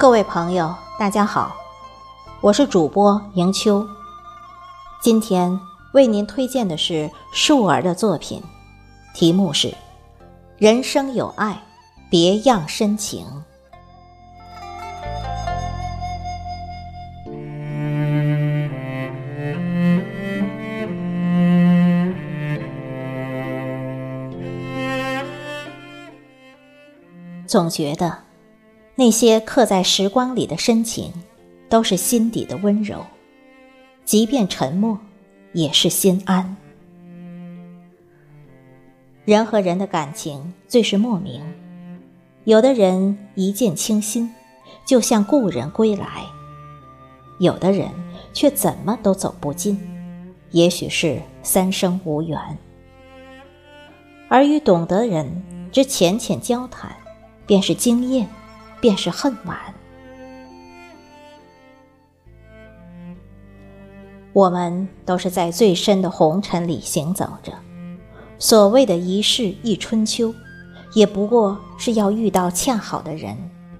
[0.00, 1.54] 各位朋友，大家好，
[2.40, 3.86] 我是主播迎秋。
[5.02, 5.60] 今天
[5.92, 8.42] 为您推荐的是树儿的作品，
[9.12, 9.68] 题目是
[10.56, 11.62] 《人生有爱，
[12.08, 13.26] 别样深情》。
[27.46, 28.29] 总觉得。
[29.00, 31.10] 那些刻在时光里的深情，
[31.70, 33.02] 都是心底的温柔，
[34.04, 34.98] 即便沉默，
[35.54, 36.54] 也是心安。
[39.24, 41.40] 人和人的感情最是莫名，
[42.44, 44.30] 有的人一见倾心，
[44.84, 46.04] 就像故人归来；
[47.38, 47.88] 有的人
[48.34, 49.80] 却怎么都走不近，
[50.50, 52.38] 也许是三生无缘。
[54.28, 56.94] 而与懂得人之浅浅交谈，
[57.46, 58.28] 便是惊艳。
[58.80, 59.58] 便是恨晚。
[64.32, 67.52] 我们都是在最深的红尘里行走着，
[68.38, 70.32] 所谓的一世一春秋，
[70.94, 73.36] 也不过是要遇到恰好的人，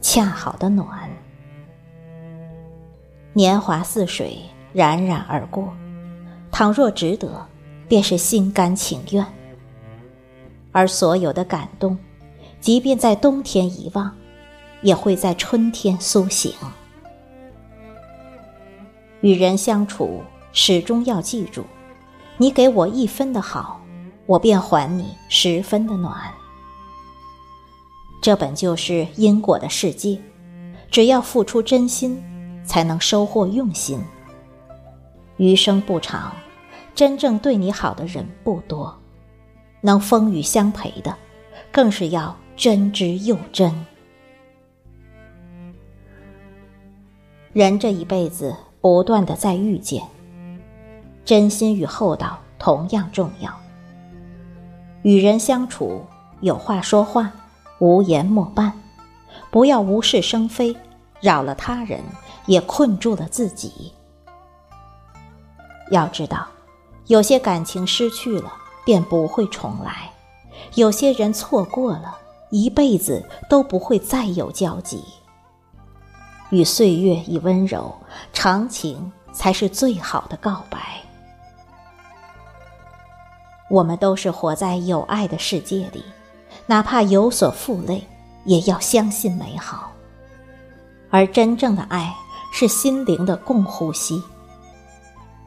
[0.00, 1.08] 恰好的暖。
[3.32, 4.38] 年华似水，
[4.72, 5.72] 冉冉而过，
[6.50, 7.46] 倘若值得，
[7.88, 9.24] 便是心甘情愿。
[10.72, 11.96] 而所有的感动，
[12.60, 14.12] 即便在冬天遗忘。
[14.82, 16.52] 也会在春天苏醒。
[19.20, 21.64] 与人相处，始终要记住：
[22.36, 23.80] 你给我一分的好，
[24.26, 26.14] 我便还你十分的暖。
[28.20, 30.20] 这本就是因果的世界，
[30.90, 32.22] 只要付出真心，
[32.64, 34.00] 才能收获用心。
[35.36, 36.32] 余生不长，
[36.94, 38.96] 真正对你好的人不多，
[39.80, 41.16] 能风雨相陪的，
[41.70, 43.86] 更是要真之又真。
[47.52, 50.02] 人这一辈子不断的在遇见，
[51.22, 53.52] 真心与厚道同样重要。
[55.02, 56.00] 与人相处，
[56.40, 57.30] 有话说话，
[57.78, 58.72] 无言莫办，
[59.50, 60.74] 不要无事生非，
[61.20, 62.00] 扰了他人，
[62.46, 63.92] 也困住了自己。
[65.90, 66.46] 要知道，
[67.08, 68.50] 有些感情失去了
[68.82, 70.10] 便不会重来，
[70.76, 72.16] 有些人错过了
[72.48, 75.04] 一辈子都不会再有交集。
[76.52, 77.92] 与岁月以温柔，
[78.30, 80.78] 长情才是最好的告白。
[83.70, 86.04] 我们都是活在有爱的世界里，
[86.66, 88.06] 哪怕有所负累，
[88.44, 89.90] 也要相信美好。
[91.08, 92.14] 而真正的爱
[92.52, 94.22] 是心灵的共呼吸。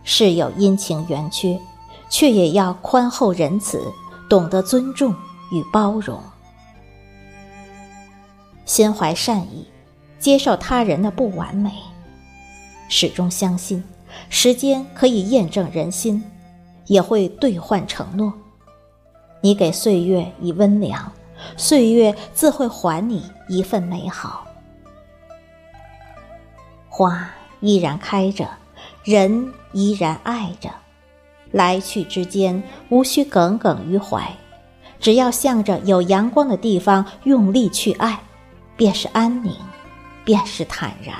[0.04, 1.60] 是有阴晴圆缺，
[2.10, 3.80] 却也要宽厚仁慈，
[4.28, 5.14] 懂得尊重
[5.52, 6.20] 与包容，
[8.66, 9.68] 心怀善意。
[10.25, 11.72] 接受他人的不完美，
[12.90, 13.84] 始终相信
[14.28, 16.24] 时间可以验证人心，
[16.88, 18.34] 也会兑换承诺。
[19.41, 21.12] 你给岁月以温良，
[21.58, 24.47] 岁月自会还你一份美好。
[26.90, 28.50] 花依然开着，
[29.03, 30.72] 人依然爱着，
[31.52, 34.35] 来去之间无需耿耿于怀，
[35.00, 38.19] 只要向着有阳光的地方用力去爱，
[38.75, 39.56] 便是安宁。
[40.25, 41.16] 便是坦然。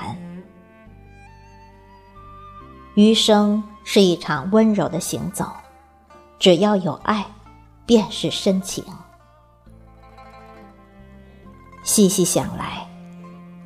[2.96, 5.46] 余生是一场温柔的行走，
[6.38, 7.24] 只要有爱，
[7.86, 8.84] 便是深情。
[11.82, 12.86] 细细想来，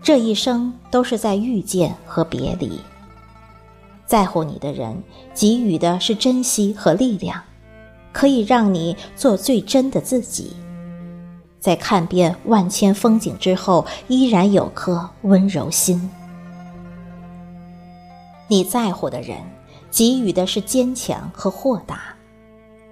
[0.03, 2.81] 这一生都是在遇见和别离。
[4.05, 5.03] 在乎你的人
[5.33, 7.41] 给予的是珍惜和力量，
[8.13, 10.55] 可以让你做最真的自己。
[11.61, 16.11] 在看遍万千风景之后，依然有颗温柔心。
[18.49, 19.39] 你在乎的人，
[19.91, 22.17] 给予的是坚强和豁达，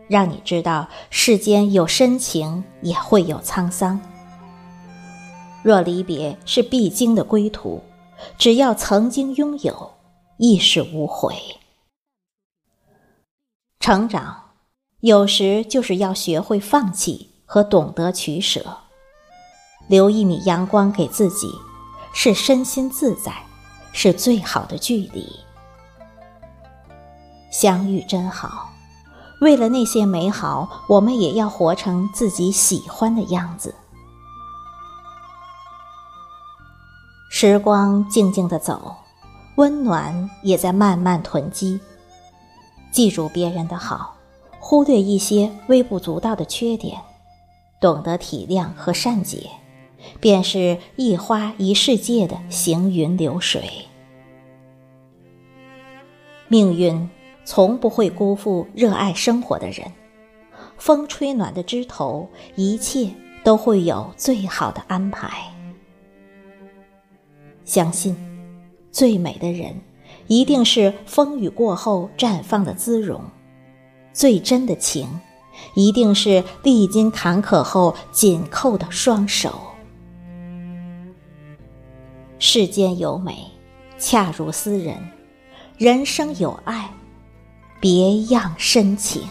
[0.06, 3.98] 让你知道世间有深情，也会有沧桑。
[5.62, 7.82] 若离别是必经的归途，
[8.36, 9.94] 只要曾经拥有，
[10.36, 11.34] 亦是无悔。
[13.80, 14.50] 成长，
[15.00, 17.30] 有时就是要学会放弃。
[17.50, 18.62] 和懂得取舍，
[19.88, 21.50] 留一米阳光给自己，
[22.12, 23.32] 是身心自在，
[23.94, 25.24] 是最好的距离。
[27.50, 28.68] 相遇真好，
[29.40, 33.74] 为了那些美好，我们也要活成自己喜欢的样子。
[37.30, 38.94] 时光静静的走，
[39.56, 41.80] 温暖也在慢慢囤积。
[42.92, 44.16] 记住别人的好，
[44.60, 47.00] 忽略一些微不足道的缺点。
[47.80, 49.50] 懂得体谅和善解，
[50.20, 53.62] 便是一花一世界的行云流水。
[56.48, 57.08] 命运
[57.44, 59.92] 从不会辜负热爱生活的人，
[60.76, 63.10] 风吹暖的枝头，一切
[63.44, 65.30] 都会有最好的安排。
[67.64, 68.16] 相信，
[68.90, 69.78] 最美的人，
[70.26, 73.20] 一定是风雨过后绽放的姿容；
[74.12, 75.06] 最真的情，
[75.74, 79.60] 一定是历经坎坷后紧扣的双手。
[82.38, 83.46] 世间有美，
[83.98, 84.96] 恰如斯人；
[85.76, 86.90] 人生有爱，
[87.80, 89.22] 别样深情。